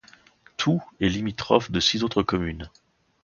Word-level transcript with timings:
Thoux 0.57 0.81
est 0.99 1.09
limitrophe 1.09 1.69
de 1.69 1.79
six 1.79 2.03
autres 2.03 2.23
communes. 2.23 2.71